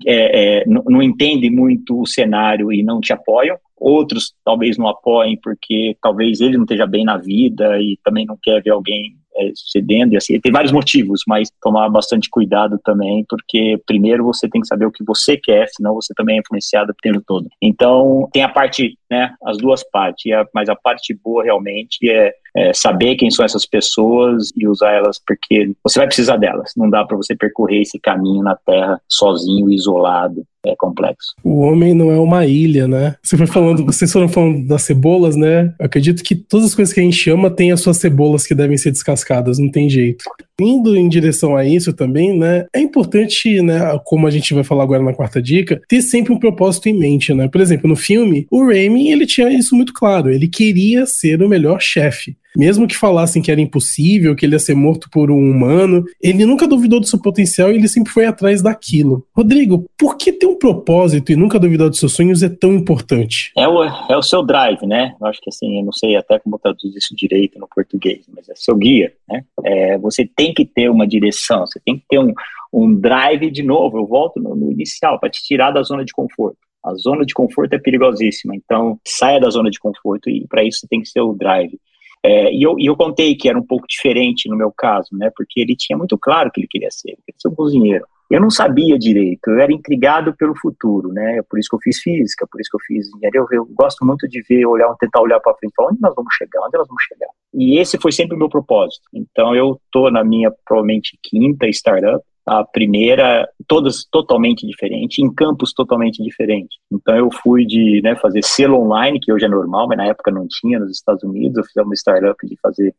[0.06, 4.88] é, é, não, não entende muito o cenário e não te apoiam, outros talvez não
[4.88, 9.16] apoiem porque talvez ele não esteja bem na vida e também não quer ver alguém
[9.38, 14.48] é, cedendo e assim, tem vários motivos, mas tomar bastante cuidado também, porque primeiro você
[14.48, 17.46] tem que saber o que você quer, senão você também é influenciado o tempo todo.
[17.60, 22.72] Então, tem a parte, né, as duas partes, mas a parte boa realmente é, é
[22.72, 26.72] saber quem são essas pessoas e usar elas porque você vai precisar delas.
[26.76, 31.34] Não dá para você percorrer esse caminho na Terra sozinho, isolado é complexo.
[31.42, 33.16] O homem não é uma ilha, né?
[33.22, 35.74] Você foi falando, vocês foram falando das cebolas, né?
[35.78, 38.54] Eu acredito que todas as coisas que a gente ama têm as suas cebolas que
[38.54, 40.24] devem ser descascadas, não tem jeito.
[40.60, 42.66] Indo em direção a isso também, né?
[42.72, 46.38] É importante, né, como a gente vai falar agora na quarta dica, ter sempre um
[46.38, 47.46] propósito em mente, né?
[47.48, 51.48] Por exemplo, no filme, o Raimi, ele tinha isso muito claro, ele queria ser o
[51.48, 52.36] melhor chefe.
[52.56, 56.46] Mesmo que falassem que era impossível, que ele ia ser morto por um humano, ele
[56.46, 59.26] nunca duvidou do seu potencial e ele sempre foi atrás daquilo.
[59.36, 63.52] Rodrigo, por que ter um propósito e nunca duvidar dos seus sonhos é tão importante?
[63.56, 65.14] É o, é o seu drive, né?
[65.20, 68.48] Eu acho que assim, eu não sei até como traduzir isso direito no português, mas
[68.48, 69.44] é seu guia, né?
[69.62, 72.32] É, você tem que ter uma direção, você tem que ter um,
[72.72, 73.98] um drive de novo.
[73.98, 76.58] Eu volto no, no inicial para te tirar da zona de conforto.
[76.84, 80.86] A zona de conforto é perigosíssima, então saia da zona de conforto e para isso
[80.88, 81.80] tem que ser o drive.
[82.26, 85.30] É, e, eu, e eu contei que era um pouco diferente no meu caso, né?
[85.36, 88.04] Porque ele tinha muito claro que ele queria ser, ele queria ser um cozinheiro.
[88.28, 91.40] Eu não sabia direito, eu era intrigado pelo futuro, né?
[91.48, 93.40] Por isso que eu fiz física, por isso que eu fiz engenharia.
[93.40, 96.34] Eu, eu gosto muito de ver, olhar, tentar olhar para frente, falar onde nós vamos
[96.34, 97.28] chegar, onde nós vamos chegar.
[97.54, 99.04] E esse foi sempre o meu propósito.
[99.14, 105.72] Então eu tô na minha provavelmente quinta startup a primeira, todas totalmente diferentes, em campos
[105.72, 106.76] totalmente diferentes.
[106.90, 110.30] Então eu fui de né, fazer selo online, que hoje é normal, mas na época
[110.30, 111.56] não tinha nos Estados Unidos.
[111.56, 112.94] Eu fiz uma startup de fazer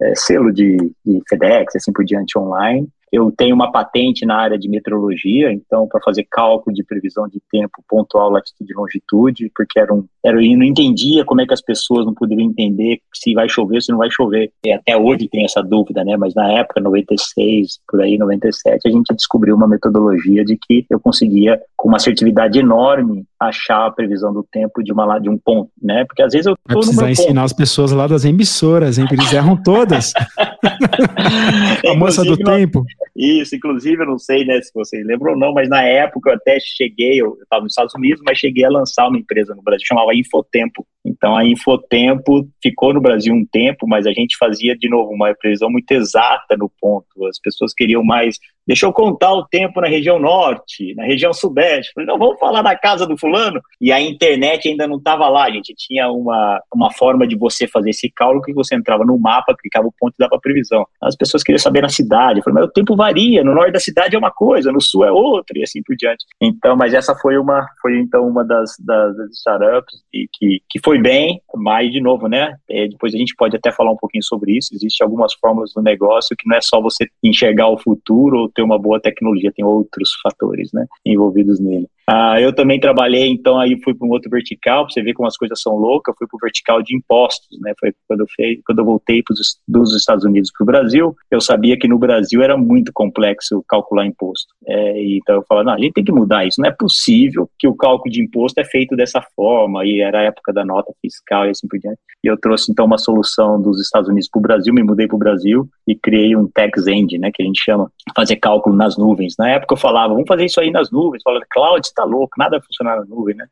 [0.00, 2.88] é, selo de, de FedEx, assim por diante online.
[3.12, 7.40] Eu tenho uma patente na área de meteorologia, então, para fazer cálculo de previsão de
[7.50, 11.54] tempo pontual, latitude e longitude, porque era um, era, eu não entendia como é que
[11.54, 14.52] as pessoas não poderiam entender se vai chover se não vai chover.
[14.64, 16.16] E até hoje tem essa dúvida, né?
[16.16, 21.00] Mas na época, 96, por aí, 97, a gente descobriu uma metodologia de que eu
[21.00, 25.70] conseguia, com uma assertividade enorme, achar a previsão do tempo de, uma, de um ponto,
[25.80, 26.04] né?
[26.04, 29.06] Porque às vezes eu tô Vai precisar ensinar as pessoas lá das emissoras, hein?
[29.06, 30.12] Que eles erram todas.
[31.88, 32.84] a moça do tempo.
[33.14, 36.34] Isso, inclusive, eu não sei né, se vocês lembram ou não, mas na época eu
[36.34, 39.86] até cheguei, eu estava nos Estados Unidos, mas cheguei a lançar uma empresa no Brasil,
[39.86, 40.84] chamava Infotempo.
[41.08, 45.34] Então a Infotempo ficou no Brasil um tempo, mas a gente fazia de novo uma
[45.34, 47.26] previsão muito exata no ponto.
[47.26, 48.36] As pessoas queriam mais
[48.68, 51.90] Deixa eu contar o tempo na região norte, na região sudeste.
[51.94, 53.62] Falei, não, vamos falar da casa do fulano.
[53.80, 55.74] E a internet ainda não estava lá, gente.
[55.74, 59.86] Tinha uma, uma forma de você fazer esse cálculo que você entrava no mapa, clicava
[59.86, 60.86] o ponto e dava a previsão.
[61.00, 62.42] As pessoas queriam saber na cidade.
[62.42, 63.42] Falei, mas o tempo varia.
[63.42, 66.26] No norte da cidade é uma coisa, no sul é outra, e assim por diante.
[66.38, 70.78] Então, mas essa foi uma, foi então uma das, das, das startups e que, que
[70.84, 72.56] foi bem, mas de novo, né?
[72.68, 74.74] É, depois a gente pode até falar um pouquinho sobre isso.
[74.74, 78.78] Existem algumas fórmulas do negócio que não é só você enxergar o futuro ter uma
[78.78, 81.88] boa tecnologia, tem outros fatores né, envolvidos nele.
[82.10, 85.28] Ah, eu também trabalhei, então aí fui para um outro vertical, para você ver como
[85.28, 87.74] as coisas são loucas, fui para o vertical de impostos, né?
[87.78, 91.38] Foi quando eu, fei, quando eu voltei pros, dos Estados Unidos para o Brasil, eu
[91.38, 94.54] sabia que no Brasil era muito complexo calcular imposto.
[94.66, 97.68] É, então eu falava, não, a gente tem que mudar isso, não é possível que
[97.68, 101.44] o cálculo de imposto é feito dessa forma, e era a época da nota fiscal
[101.44, 101.98] e assim por diante.
[102.24, 105.16] E eu trouxe então uma solução dos Estados Unidos para o Brasil, me mudei para
[105.16, 108.96] o Brasil e criei um tax engine, né, que a gente chama, fazer cálculo nas
[108.96, 109.34] nuvens.
[109.38, 112.58] Na época eu falava, vamos fazer isso aí nas nuvens, falava, cloud, tá louco, nada
[112.58, 113.46] vai funcionar na nuvem, né?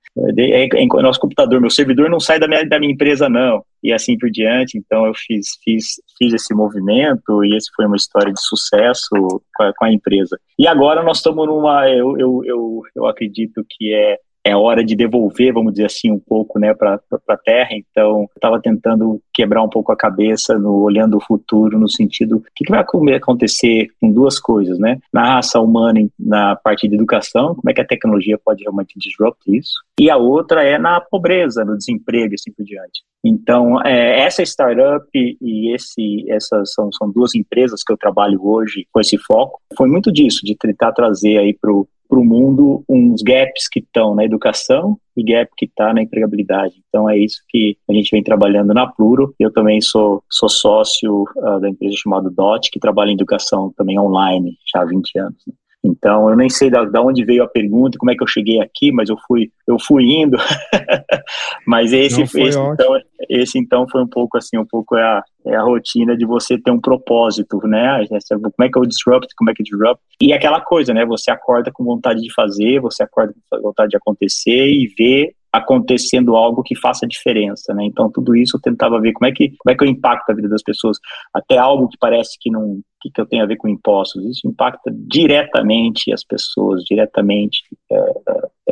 [1.02, 3.62] Nosso computador, meu servidor não sai da minha, da minha empresa, não.
[3.82, 4.76] E assim por diante.
[4.76, 9.62] Então, eu fiz, fiz, fiz esse movimento e esse foi uma história de sucesso com
[9.62, 10.38] a, com a empresa.
[10.58, 14.94] E agora nós estamos numa, eu, eu, eu, eu acredito que é é hora de
[14.94, 17.70] devolver, vamos dizer assim, um pouco né, para a Terra.
[17.72, 22.42] Então, estava tentando quebrar um pouco a cabeça, no, olhando o futuro, no sentido: o
[22.54, 22.84] que, que vai
[23.16, 24.98] acontecer com duas coisas, né?
[25.12, 29.40] Na raça humana, na parte de educação, como é que a tecnologia pode realmente disrupt
[29.48, 29.74] isso?
[29.98, 33.02] E a outra é na pobreza, no desemprego e assim por diante.
[33.24, 38.86] Então, é, essa startup e esse, essas são, são duas empresas que eu trabalho hoje
[38.92, 39.60] com esse foco.
[39.76, 43.80] Foi muito disso, de tentar trazer aí para o para o mundo uns gaps que
[43.80, 46.74] estão na educação e gap que está na empregabilidade.
[46.88, 49.34] Então é isso que a gente vem trabalhando na Pluro.
[49.38, 53.98] Eu também sou, sou sócio uh, da empresa chamada DOT, que trabalha em educação também
[53.98, 55.42] online já há 20 anos.
[55.46, 55.52] Né?
[55.84, 58.60] Então, eu nem sei da, da, onde veio a pergunta, como é que eu cheguei
[58.60, 60.36] aqui, mas eu fui, eu fui indo.
[61.66, 65.54] mas esse, esse então, esse, então, foi um pouco assim, um pouco é a, é
[65.54, 68.04] a rotina de você ter um propósito, né?
[68.28, 70.02] Como é que eu disrupt, como é que disrupt.
[70.20, 71.04] E aquela coisa, né?
[71.06, 76.36] Você acorda com vontade de fazer, você acorda com vontade de acontecer e ver acontecendo
[76.36, 77.84] algo que faça diferença, né?
[77.84, 80.34] Então tudo isso eu tentava ver como é que como é que eu impacto a
[80.34, 80.98] vida das pessoas,
[81.34, 84.48] até algo que parece que não que, que eu tenho a ver com impostos, isso
[84.48, 88.12] impacta diretamente as pessoas, diretamente é,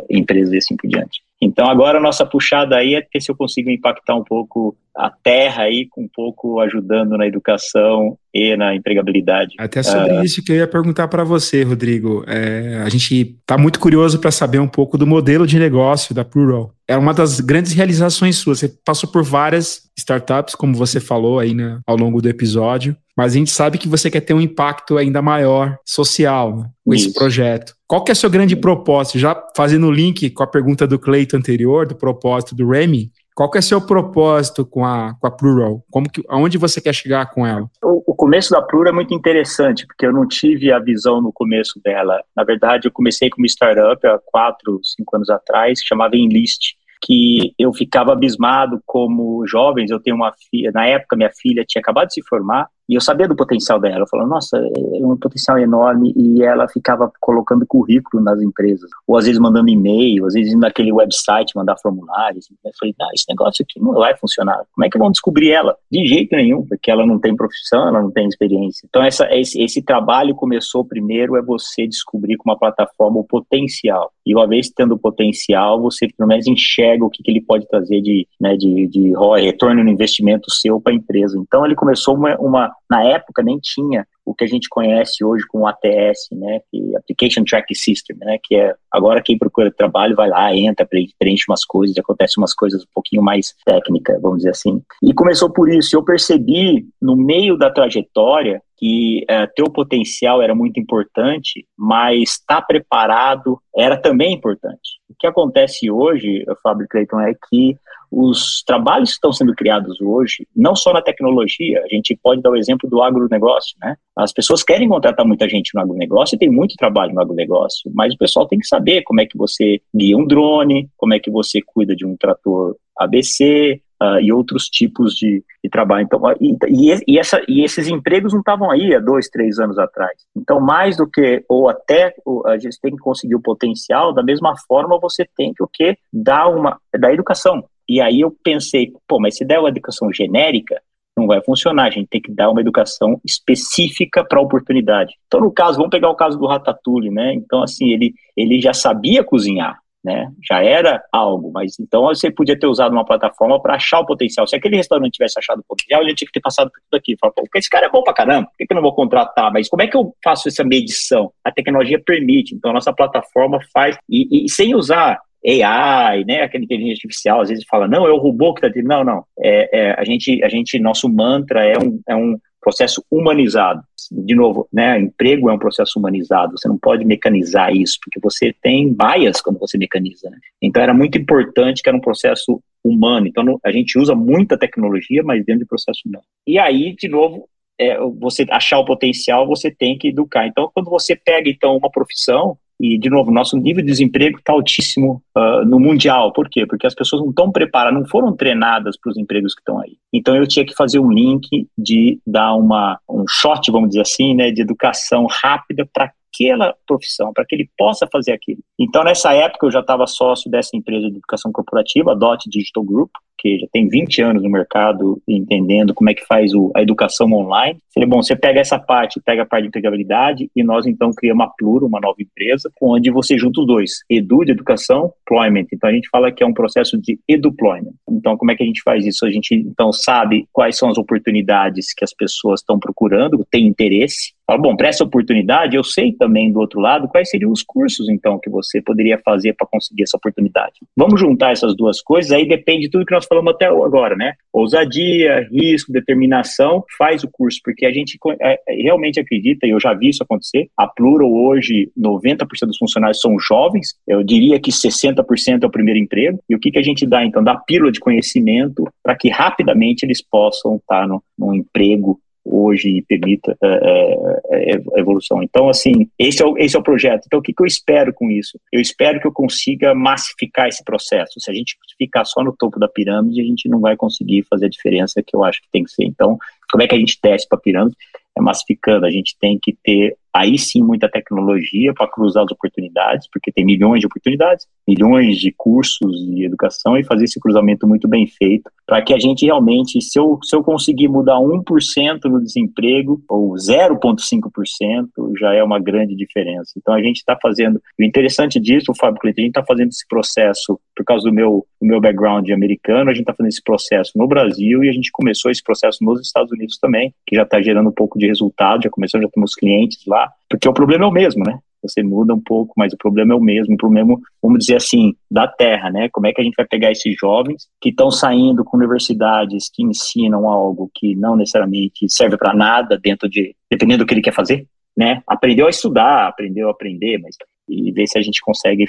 [0.09, 1.24] empresas e assim por diante.
[1.45, 5.09] Então agora a nossa puxada aí é ver se eu consigo impactar um pouco a
[5.09, 9.53] terra aí, com um pouco ajudando na educação e na empregabilidade.
[9.59, 12.23] Até sobre uh, isso que eu ia perguntar para você, Rodrigo.
[12.27, 16.23] É, a gente está muito curioso para saber um pouco do modelo de negócio da
[16.23, 16.71] Plural.
[16.87, 18.59] É uma das grandes realizações suas.
[18.59, 23.33] Você passou por várias startups, como você falou aí né, ao longo do episódio, mas
[23.33, 27.07] a gente sabe que você quer ter um impacto ainda maior social né, com Isso.
[27.07, 27.73] esse projeto.
[27.87, 29.19] Qual que é o seu grande propósito?
[29.19, 33.49] Já fazendo o link com a pergunta do Cleito anterior, do propósito do Remy, qual
[33.49, 35.83] que é o seu propósito com a, com a Plural?
[35.91, 37.69] Como que, aonde você quer chegar com ela?
[37.83, 41.33] O, o, começo da Plural é muito interessante, porque eu não tive a visão no
[41.33, 42.23] começo dela.
[42.35, 46.75] Na verdade, eu comecei com uma startup há quatro, cinco anos atrás, que chamava Enlist
[47.01, 49.91] que eu ficava abismado como jovens.
[49.91, 53.01] Eu tenho uma filha, na época minha filha tinha acabado de se formar e eu
[53.01, 54.01] sabia do potencial dela.
[54.01, 56.13] Eu falava, nossa, é um potencial enorme.
[56.15, 60.61] E ela ficava colocando currículo nas empresas, ou às vezes mandando e-mail, às vezes indo
[60.61, 62.47] naquele website mandar formulários.
[62.63, 64.63] Eu falei, ah, esse negócio aqui não vai funcionar.
[64.73, 65.75] Como é que vão descobrir ela?
[65.91, 68.85] De jeito nenhum, porque ela não tem profissão, ela não tem experiência.
[68.87, 74.11] Então, essa, esse, esse trabalho começou primeiro é você descobrir com uma plataforma o potencial.
[74.25, 77.67] E uma vez tendo o potencial, você pelo menos enxerga o que, que ele pode
[77.67, 81.37] trazer de, né, de, de retorno no investimento seu para a empresa.
[81.37, 85.45] Então, ele começou uma, uma na época nem tinha o que a gente conhece hoje
[85.47, 90.15] como ATS, né, que é Application Tracking System, né, que é agora quem procura trabalho
[90.15, 90.87] vai lá, entra,
[91.19, 94.81] preenche umas coisas, acontece umas coisas um pouquinho mais técnicas, vamos dizer assim.
[95.03, 95.95] E começou por isso.
[95.95, 102.31] Eu percebi no meio da trajetória que é, ter o potencial era muito importante, mas
[102.31, 104.99] estar preparado era também importante.
[105.09, 107.77] O que acontece hoje, Fábio Clayton, é que
[108.11, 112.51] os trabalhos que estão sendo criados hoje, não só na tecnologia, a gente pode dar
[112.51, 113.97] o exemplo do agronegócio, né?
[114.15, 118.13] As pessoas querem contratar muita gente no agronegócio e tem muito trabalho no agronegócio, mas
[118.13, 121.29] o pessoal tem que saber como é que você guia um drone, como é que
[121.29, 126.03] você cuida de um trator ABC, Uh, e outros tipos de, de trabalho.
[126.03, 130.11] Então, e, e, essa, e esses empregos não estavam aí há dois, três anos atrás.
[130.35, 132.13] Então, mais do que, ou até
[132.45, 135.97] a gente tem que conseguir o potencial, da mesma forma você tem que o quê?
[136.11, 137.63] Dar uma, da educação.
[137.87, 140.81] E aí eu pensei, pô, mas se der uma educação genérica,
[141.17, 141.85] não vai funcionar.
[141.85, 145.13] A gente tem que dar uma educação específica para a oportunidade.
[145.27, 147.33] Então, no caso, vamos pegar o caso do Ratatouille, né?
[147.33, 150.31] Então, assim, ele, ele já sabia cozinhar, né?
[150.47, 154.45] Já era algo, mas então você podia ter usado uma plataforma para achar o potencial.
[154.45, 157.15] Se aquele restaurante tivesse achado o potencial, ele tinha que ter passado por tudo aqui.
[157.19, 159.51] Falar, pô, esse cara é bom para caramba, por que, que eu não vou contratar?
[159.51, 161.31] Mas como é que eu faço essa medição?
[161.43, 166.63] A tecnologia permite, então a nossa plataforma faz, e, e sem usar AI, né, aquela
[166.63, 169.23] inteligência artificial, às vezes fala, não, é o robô que está Não, não.
[169.39, 173.81] É, é, a, gente, a gente, nosso mantra é um, é um processo humanizado.
[174.11, 176.57] De novo, né, emprego é um processo humanizado.
[176.57, 180.29] Você não pode mecanizar isso, porque você tem bias quando você mecaniza.
[180.29, 180.37] Né?
[180.61, 183.27] Então, era muito importante que era um processo humano.
[183.27, 186.25] Então, a gente usa muita tecnologia, mas dentro de processo humano.
[186.47, 187.47] E aí, de novo,
[187.79, 190.47] é, você achar o potencial, você tem que educar.
[190.47, 194.53] Então, quando você pega então uma profissão, e, de novo, nosso nível de desemprego está
[194.53, 196.33] altíssimo uh, no mundial.
[196.33, 196.65] Por quê?
[196.65, 199.97] Porque as pessoas não estão preparadas, não foram treinadas para os empregos que estão aí.
[200.13, 204.33] Então, eu tinha que fazer um link de dar uma, um shot, vamos dizer assim,
[204.33, 208.59] né, de educação rápida para aquela profissão, para que ele possa fazer aquilo.
[208.77, 212.83] Então, nessa época, eu já estava sócio dessa empresa de educação corporativa, a DOT Digital
[212.83, 213.11] Group,
[213.45, 217.31] que já tem 20 anos no mercado, entendendo como é que faz o, a educação
[217.31, 217.79] online.
[217.89, 221.45] Seria bom, você pega essa parte, pega a parte de empregabilidade, e nós então criamos
[221.45, 225.67] a Pluro, uma nova empresa, onde você junta os dois, edu de educação, deployment.
[225.71, 227.93] Então, a gente fala que é um processo de eduployment.
[228.09, 229.25] Então, como é que a gente faz isso?
[229.25, 234.33] A gente, então, sabe quais são as oportunidades que as pessoas estão procurando, tem interesse,
[234.47, 238.07] Fala, bom, para essa oportunidade, eu sei também do outro lado quais seriam os cursos,
[238.09, 240.73] então, que você poderia fazer para conseguir essa oportunidade.
[240.95, 244.33] Vamos juntar essas duas coisas, aí depende de tudo que nós falamos até agora, né?
[244.53, 249.79] Ousadia, risco, determinação, faz o curso, porque a gente é, é, realmente acredita, e eu
[249.79, 254.69] já vi isso acontecer, a Plural hoje, 90% dos funcionários são jovens, eu diria que
[254.71, 257.43] 60% é o primeiro emprego, e o que, que a gente dá, então?
[257.43, 263.57] Dá pílula de conhecimento para que rapidamente eles possam estar no, num emprego hoje permita
[263.61, 265.41] é, é, é, a evolução.
[265.41, 267.23] Então, assim, esse é, o, esse é o projeto.
[267.25, 268.59] Então, o que, que eu espero com isso?
[268.71, 271.39] Eu espero que eu consiga massificar esse processo.
[271.39, 274.67] Se a gente ficar só no topo da pirâmide, a gente não vai conseguir fazer
[274.67, 276.05] a diferença que eu acho que tem que ser.
[276.05, 276.37] Então,
[276.71, 277.97] como é que a gente desce para a pirâmide?
[278.37, 279.05] É massificando.
[279.05, 283.63] A gente tem que ter aí sim muita tecnologia para cruzar as oportunidades, porque tem
[283.63, 288.69] milhões de oportunidades, milhões de cursos de educação e fazer esse cruzamento muito bem feito,
[288.85, 293.53] para que a gente realmente, se eu, se eu conseguir mudar 1% no desemprego, ou
[293.53, 295.07] 0,5%,
[295.39, 296.73] já é uma grande diferença.
[296.77, 300.05] Então a gente está fazendo, o interessante disso, Fábio Cleiton, a gente está fazendo esse
[300.05, 304.11] processo, por causa do meu, do meu background americano, a gente está fazendo esse processo
[304.15, 307.61] no Brasil e a gente começou esse processo nos Estados Unidos também, que já está
[307.61, 311.07] gerando um pouco de resultado, já começou, já temos clientes lá, porque o problema é
[311.07, 311.57] o mesmo, né?
[311.81, 315.13] Você muda um pouco, mas o problema é o mesmo, o problema, vamos dizer assim,
[315.29, 316.09] da terra, né?
[316.11, 319.83] Como é que a gente vai pegar esses jovens que estão saindo com universidades que
[319.83, 324.33] ensinam algo que não necessariamente serve para nada dentro de, dependendo do que ele quer
[324.33, 324.65] fazer,
[324.97, 325.21] né?
[325.27, 327.35] Aprendeu a estudar, aprendeu a aprender, mas
[327.67, 328.85] e ver se a gente consegue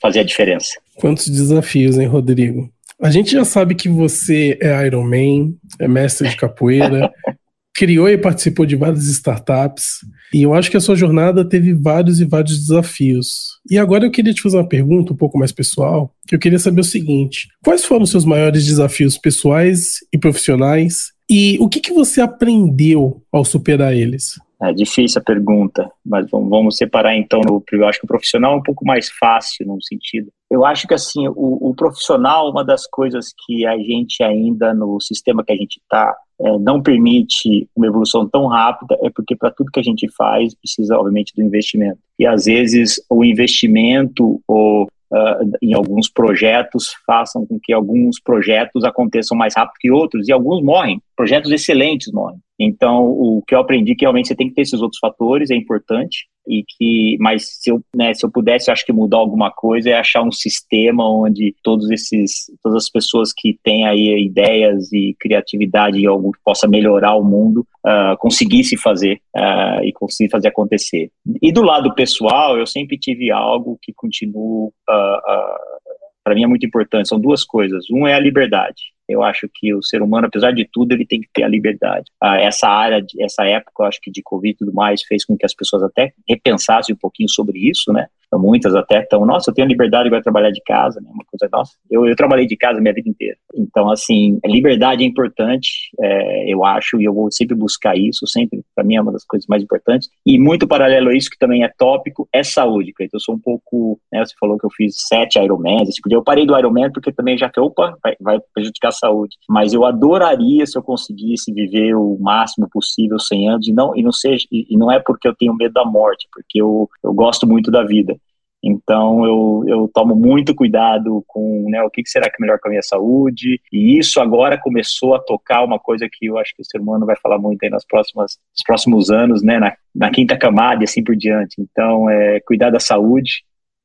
[0.00, 0.78] fazer a diferença.
[0.96, 2.70] Quantos desafios, hein, Rodrigo?
[3.00, 7.10] A gente já sabe que você é Iron Man, é mestre de capoeira,
[7.74, 10.00] criou e participou de várias startups,
[10.32, 13.58] e eu acho que a sua jornada teve vários e vários desafios.
[13.70, 16.58] E agora eu queria te fazer uma pergunta um pouco mais pessoal, que eu queria
[16.58, 21.12] saber o seguinte: quais foram os seus maiores desafios pessoais e profissionais?
[21.28, 24.34] E o que, que você aprendeu ao superar eles?
[24.62, 27.40] É difícil a pergunta, mas vamos, separar então.
[27.40, 30.30] No, eu acho que o profissional é um pouco mais fácil num sentido.
[30.50, 35.00] Eu acho que assim o, o profissional, uma das coisas que a gente ainda no
[35.00, 39.50] sistema que a gente está é, não permite uma evolução tão rápida é porque para
[39.50, 44.84] tudo que a gente faz precisa obviamente do investimento e às vezes o investimento ou
[44.84, 50.32] uh, em alguns projetos façam com que alguns projetos aconteçam mais rápido que outros e
[50.32, 52.38] alguns morrem, projetos excelentes morrem.
[52.62, 55.50] Então, o que eu aprendi é que realmente você tem que ter esses outros fatores,
[55.50, 59.16] é importante, e que, mas se eu, né, se eu pudesse, eu acho que mudar
[59.16, 64.26] alguma coisa é achar um sistema onde todos esses, todas as pessoas que têm aí
[64.26, 69.92] ideias e criatividade e algo que possa melhorar o mundo, uh, conseguisse fazer uh, e
[69.94, 71.10] conseguir fazer acontecer.
[71.40, 75.90] E do lado pessoal, eu sempre tive algo que continuo, uh,
[76.22, 77.84] para mim é muito importante, são duas coisas.
[77.90, 78.82] Um é a liberdade.
[79.10, 82.10] Eu acho que o ser humano, apesar de tudo, ele tem que ter a liberdade.
[82.20, 85.36] Ah, essa área, essa época, eu acho que de Covid e tudo mais, fez com
[85.36, 88.06] que as pessoas até repensassem um pouquinho sobre isso, né?
[88.38, 91.08] Muitas até estão, nossa, eu tenho liberdade de trabalhar de casa, né?
[91.12, 93.36] Uma coisa, nossa, eu, eu trabalhei de casa minha vida inteira.
[93.54, 98.62] Então, assim, liberdade é importante, é, eu acho, e eu vou sempre buscar isso, sempre,
[98.74, 100.08] para mim é uma das coisas mais importantes.
[100.24, 103.16] E muito paralelo a isso, que também é tópico, é saúde, Cleiton.
[103.16, 106.14] Eu sou um pouco, né, você falou que eu fiz sete Ironmans, esse tipo de,
[106.14, 109.36] eu parei do Ironman porque também já que, opa, vai, vai prejudicar a saúde.
[109.48, 114.02] Mas eu adoraria se eu conseguisse viver o máximo possível 100 anos, e não, e
[114.02, 117.12] não seja, e, e não é porque eu tenho medo da morte, porque eu, eu
[117.12, 118.16] gosto muito da vida.
[118.62, 122.68] Então eu, eu tomo muito cuidado com né, o que, será que é melhor com
[122.68, 123.60] a minha saúde.
[123.72, 127.06] E isso agora começou a tocar uma coisa que eu acho que o ser humano
[127.06, 130.84] vai falar muito aí nas próximas, nos próximos anos, né, na, na quinta camada e
[130.84, 131.56] assim por diante.
[131.58, 133.42] Então é cuidar da saúde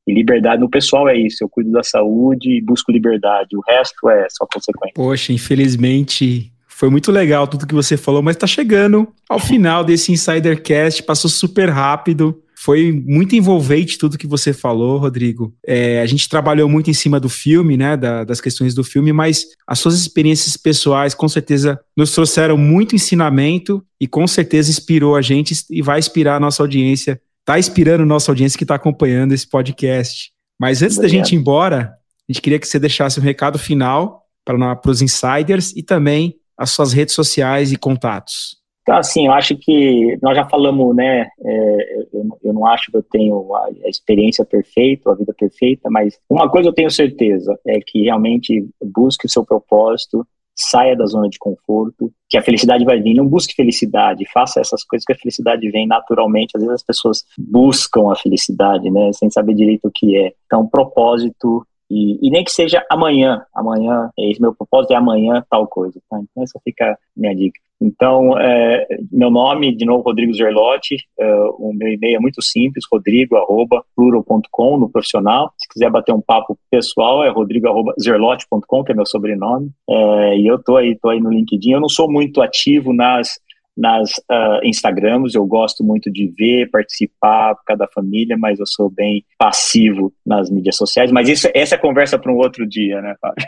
[0.08, 1.44] e liberdade no pessoal é isso.
[1.44, 3.56] Eu cuido da saúde e busco liberdade.
[3.56, 4.94] O resto é só consequência.
[4.94, 10.12] Poxa, infelizmente foi muito legal tudo que você falou, mas está chegando ao final desse
[10.12, 12.44] Insidercast, passou super rápido.
[12.66, 15.54] Foi muito envolvente tudo que você falou, Rodrigo.
[15.64, 17.96] É, a gente trabalhou muito em cima do filme, né?
[17.96, 22.96] Da, das questões do filme, mas as suas experiências pessoais com certeza nos trouxeram muito
[22.96, 27.22] ensinamento e com certeza inspirou a gente e vai inspirar a nossa audiência.
[27.42, 30.32] Está inspirando a nossa audiência que está acompanhando esse podcast.
[30.60, 31.12] Mas antes Obrigado.
[31.12, 31.94] da gente ir embora,
[32.28, 36.72] a gente queria que você deixasse um recado final para os insiders e também as
[36.72, 38.58] suas redes sociais e contatos.
[38.86, 41.28] Então, assim, eu acho que nós já falamos, né?
[41.44, 45.90] É, eu, eu, não acho que eu tenho a, a, experiência perfeita, a vida perfeita,
[45.90, 50.24] mas uma coisa eu tenho certeza é que realmente busque o seu propósito,
[50.56, 53.16] saia da zona de conforto, que a felicidade vai vir.
[53.16, 56.52] Não busque felicidade, faça essas coisas que a felicidade vem naturalmente.
[56.56, 59.12] Às vezes as pessoas buscam a felicidade, né?
[59.14, 60.32] Sem saber direito o que é.
[60.46, 65.68] Então, propósito e, e, nem que seja amanhã, amanhã, esse meu propósito é amanhã tal
[65.68, 66.20] coisa, tá?
[66.20, 67.60] Então essa fica minha dica.
[67.80, 72.86] Então, é, meu nome, de novo, Rodrigo Zerlotti, é, o meu e-mail é muito simples,
[72.92, 75.54] rodrigo.plural.com no profissional.
[75.58, 79.70] Se quiser bater um papo pessoal, é rodrigo.zerlotti.com, que é meu sobrenome.
[79.90, 81.72] É, e eu tô aí, tô aí no LinkedIn.
[81.72, 83.40] Eu não sou muito ativo nas
[83.76, 85.36] nas uh, Instagrams.
[85.36, 90.50] Eu gosto muito de ver, participar por cada família, mas eu sou bem passivo nas
[90.50, 91.12] mídias sociais.
[91.12, 93.46] Mas isso, essa é conversa para um outro dia, né, Fábio?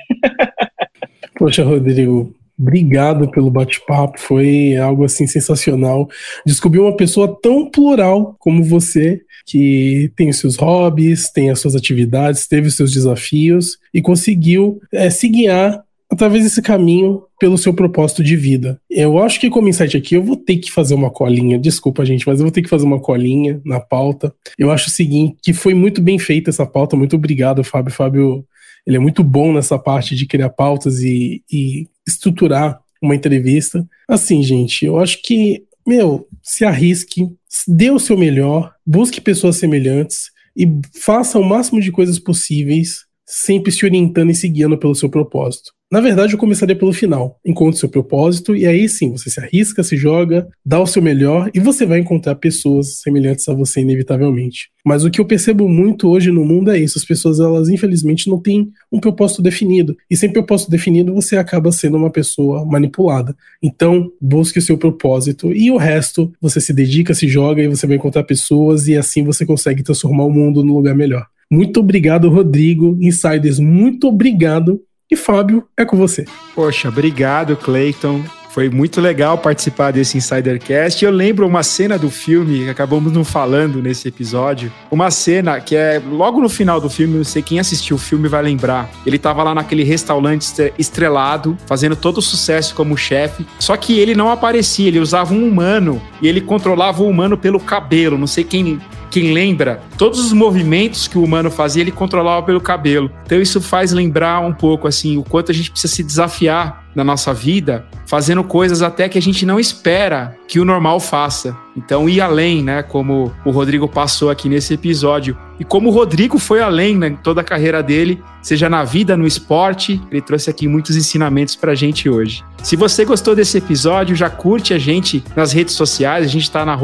[1.37, 4.19] Poxa, Rodrigo, obrigado pelo bate-papo.
[4.19, 6.07] Foi algo assim sensacional.
[6.45, 11.75] Descobri uma pessoa tão plural como você, que tem os seus hobbies, tem as suas
[11.75, 17.73] atividades, teve os seus desafios e conseguiu é, se guiar através desse caminho pelo seu
[17.73, 18.79] propósito de vida.
[18.89, 22.25] Eu acho que como insight aqui eu vou ter que fazer uma colinha, desculpa gente,
[22.25, 24.33] mas eu vou ter que fazer uma colinha na pauta.
[24.57, 27.93] Eu acho o seguinte, que foi muito bem feita essa pauta, muito obrigado Fábio.
[27.93, 28.45] Fábio,
[28.85, 33.85] ele é muito bom nessa parte de criar pautas e, e estruturar uma entrevista.
[34.07, 37.27] Assim, gente, eu acho que, meu, se arrisque,
[37.67, 40.67] dê o seu melhor, busque pessoas semelhantes e
[40.99, 45.71] faça o máximo de coisas possíveis, sempre se orientando e se guiando pelo seu propósito.
[45.89, 47.39] Na verdade, eu começaria pelo final.
[47.45, 51.49] Encontre seu propósito e aí sim, você se arrisca, se joga, dá o seu melhor
[51.53, 54.69] e você vai encontrar pessoas semelhantes a você inevitavelmente.
[54.85, 58.29] Mas o que eu percebo muito hoje no mundo é isso, as pessoas elas infelizmente
[58.29, 59.95] não têm um propósito definido.
[60.11, 63.33] E sem propósito definido, você acaba sendo uma pessoa manipulada.
[63.63, 67.87] Então, busque o seu propósito e o resto você se dedica, se joga e você
[67.87, 71.25] vai encontrar pessoas e assim você consegue transformar o mundo num lugar melhor.
[71.51, 72.97] Muito obrigado, Rodrigo.
[73.01, 76.25] Insiders, muito obrigado e Fábio, é com você.
[76.53, 78.21] Poxa, obrigado, Clayton.
[78.49, 81.05] Foi muito legal participar desse Insidercast.
[81.05, 84.73] Eu lembro uma cena do filme, que acabamos não falando nesse episódio.
[84.89, 88.27] Uma cena que é logo no final do filme, não sei quem assistiu o filme
[88.27, 88.89] vai lembrar.
[89.05, 93.45] Ele tava lá naquele restaurante estrelado, fazendo todo o sucesso como chefe.
[93.59, 97.59] Só que ele não aparecia, ele usava um humano e ele controlava o humano pelo
[97.59, 98.17] cabelo.
[98.17, 98.79] Não sei quem
[99.19, 103.09] quem lembra, todos os movimentos que o humano fazia, ele controlava pelo cabelo.
[103.25, 107.03] Então isso faz lembrar um pouco assim o quanto a gente precisa se desafiar na
[107.03, 111.55] nossa vida, fazendo coisas até que a gente não espera que o normal faça.
[111.75, 112.81] Então, ir além, né?
[112.81, 115.37] Como o Rodrigo passou aqui nesse episódio.
[115.59, 117.17] E como o Rodrigo foi além, né?
[117.21, 121.75] Toda a carreira dele, seja na vida, no esporte, ele trouxe aqui muitos ensinamentos pra
[121.75, 122.43] gente hoje.
[122.63, 126.25] Se você gostou desse episódio, já curte a gente nas redes sociais.
[126.25, 126.75] A gente tá na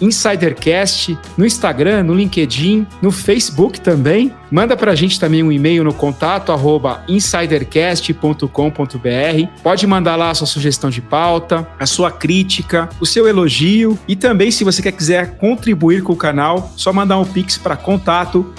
[0.00, 4.32] InsiderCast, no Instagram, no LinkedIn, no Facebook também.
[4.52, 9.62] Manda pra gente também um e-mail no contato arroba insidercast.com.br.
[9.62, 14.14] Pode mandar lá a sua sugestão de pauta, a sua crítica, o seu elogio e
[14.14, 18.52] também se você quer quiser contribuir com o canal, só mandar um pix para contato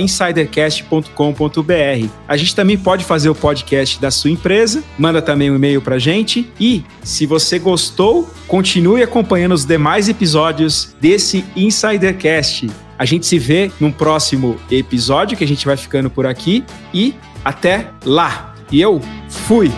[0.00, 2.08] insidercast.com.br.
[2.26, 5.96] A gente também pode fazer o podcast da sua empresa, manda também um e-mail para
[5.96, 12.68] gente e se você gostou, continue acompanhando os demais episódios desse Insidercast.
[13.00, 16.62] A gente se vê num próximo episódio, que a gente vai ficando por aqui.
[16.92, 18.54] E até lá!
[18.70, 19.72] E eu fui!